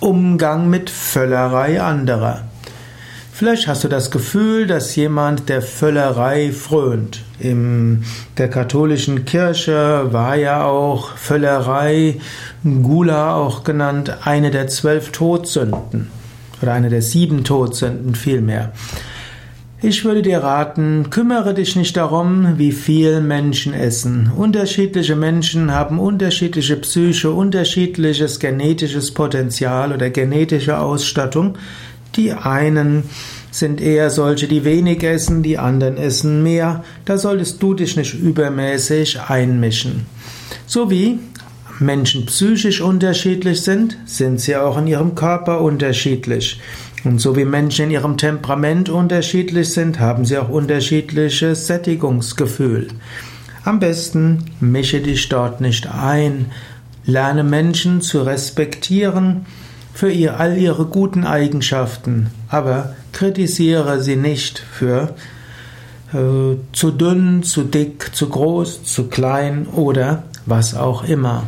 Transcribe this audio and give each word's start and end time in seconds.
Umgang 0.00 0.70
mit 0.70 0.90
Völlerei 0.90 1.80
anderer. 1.82 2.44
Vielleicht 3.32 3.68
hast 3.68 3.84
du 3.84 3.88
das 3.88 4.10
Gefühl, 4.10 4.66
dass 4.66 4.96
jemand 4.96 5.48
der 5.48 5.62
Völlerei 5.62 6.50
frönt. 6.52 7.22
In 7.38 8.04
der 8.36 8.48
katholischen 8.50 9.24
Kirche 9.24 10.08
war 10.12 10.34
ja 10.34 10.64
auch 10.64 11.16
Völlerei, 11.16 12.20
Gula 12.64 13.36
auch 13.36 13.62
genannt, 13.62 14.16
eine 14.24 14.50
der 14.50 14.66
zwölf 14.66 15.12
Todsünden. 15.12 16.10
Oder 16.60 16.72
eine 16.72 16.90
der 16.90 17.02
sieben 17.02 17.44
Todsünden 17.44 18.16
vielmehr. 18.16 18.72
Ich 19.80 20.04
würde 20.04 20.22
dir 20.22 20.38
raten, 20.38 21.08
kümmere 21.08 21.54
dich 21.54 21.76
nicht 21.76 21.96
darum, 21.96 22.58
wie 22.58 22.72
viel 22.72 23.20
Menschen 23.20 23.74
essen. 23.74 24.32
Unterschiedliche 24.36 25.14
Menschen 25.14 25.72
haben 25.72 26.00
unterschiedliche 26.00 26.74
Psyche, 26.74 27.30
unterschiedliches 27.30 28.40
genetisches 28.40 29.14
Potenzial 29.14 29.92
oder 29.92 30.10
genetische 30.10 30.80
Ausstattung. 30.80 31.58
Die 32.16 32.32
einen 32.32 33.04
sind 33.52 33.80
eher 33.80 34.10
solche, 34.10 34.48
die 34.48 34.64
wenig 34.64 35.04
essen, 35.04 35.44
die 35.44 35.58
anderen 35.58 35.96
essen 35.96 36.42
mehr. 36.42 36.82
Da 37.04 37.16
solltest 37.16 37.62
du 37.62 37.74
dich 37.74 37.96
nicht 37.96 38.14
übermäßig 38.14 39.20
einmischen. 39.28 40.06
So 40.66 40.90
wie 40.90 41.20
Menschen 41.80 42.26
psychisch 42.26 42.80
unterschiedlich 42.80 43.62
sind, 43.62 43.96
sind 44.04 44.40
sie 44.40 44.56
auch 44.56 44.78
in 44.78 44.86
ihrem 44.86 45.14
Körper 45.14 45.60
unterschiedlich. 45.60 46.60
Und 47.04 47.20
so 47.20 47.36
wie 47.36 47.44
Menschen 47.44 47.86
in 47.86 47.90
ihrem 47.92 48.16
Temperament 48.16 48.88
unterschiedlich 48.88 49.72
sind, 49.72 50.00
haben 50.00 50.24
sie 50.24 50.38
auch 50.38 50.48
unterschiedliches 50.48 51.66
Sättigungsgefühl. 51.66 52.88
Am 53.64 53.78
besten 53.78 54.46
mische 54.60 55.00
dich 55.00 55.28
dort 55.28 55.60
nicht 55.60 55.86
ein, 55.86 56.46
lerne 57.04 57.44
Menschen 57.44 58.00
zu 58.00 58.22
respektieren 58.22 59.46
für 59.94 60.10
ihr, 60.10 60.38
all 60.38 60.56
ihre 60.56 60.86
guten 60.86 61.24
Eigenschaften, 61.24 62.30
aber 62.48 62.94
kritisiere 63.12 64.00
sie 64.00 64.16
nicht 64.16 64.58
für 64.58 65.14
äh, 66.12 66.56
zu 66.72 66.90
dünn, 66.90 67.42
zu 67.42 67.64
dick, 67.64 68.14
zu 68.14 68.28
groß, 68.28 68.84
zu 68.84 69.08
klein 69.08 69.66
oder 69.66 70.24
was 70.46 70.74
auch 70.74 71.04
immer. 71.04 71.44